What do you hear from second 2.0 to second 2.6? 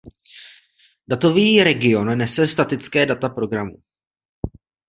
nese